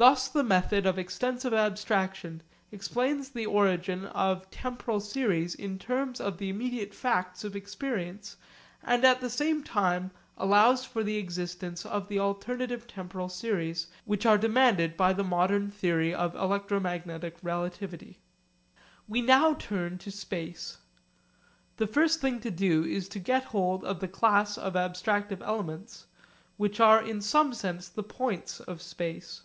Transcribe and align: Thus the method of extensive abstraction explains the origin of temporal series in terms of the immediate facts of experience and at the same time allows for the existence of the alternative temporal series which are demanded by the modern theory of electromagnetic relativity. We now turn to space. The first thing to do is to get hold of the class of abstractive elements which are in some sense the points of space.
Thus 0.00 0.28
the 0.28 0.44
method 0.44 0.86
of 0.86 0.96
extensive 0.96 1.52
abstraction 1.52 2.44
explains 2.70 3.30
the 3.30 3.46
origin 3.46 4.04
of 4.06 4.48
temporal 4.48 5.00
series 5.00 5.56
in 5.56 5.76
terms 5.76 6.20
of 6.20 6.38
the 6.38 6.48
immediate 6.48 6.94
facts 6.94 7.42
of 7.42 7.56
experience 7.56 8.36
and 8.84 9.04
at 9.04 9.20
the 9.20 9.28
same 9.28 9.64
time 9.64 10.12
allows 10.36 10.84
for 10.84 11.02
the 11.02 11.16
existence 11.16 11.84
of 11.84 12.06
the 12.06 12.20
alternative 12.20 12.86
temporal 12.86 13.28
series 13.28 13.88
which 14.04 14.24
are 14.24 14.38
demanded 14.38 14.96
by 14.96 15.12
the 15.12 15.24
modern 15.24 15.68
theory 15.68 16.14
of 16.14 16.36
electromagnetic 16.36 17.36
relativity. 17.42 18.20
We 19.08 19.20
now 19.20 19.54
turn 19.54 19.98
to 19.98 20.12
space. 20.12 20.78
The 21.76 21.88
first 21.88 22.20
thing 22.20 22.38
to 22.42 22.52
do 22.52 22.84
is 22.84 23.08
to 23.08 23.18
get 23.18 23.42
hold 23.46 23.82
of 23.82 23.98
the 23.98 24.06
class 24.06 24.56
of 24.56 24.74
abstractive 24.74 25.40
elements 25.42 26.06
which 26.56 26.78
are 26.78 27.02
in 27.02 27.20
some 27.20 27.52
sense 27.52 27.88
the 27.88 28.04
points 28.04 28.60
of 28.60 28.80
space. 28.80 29.42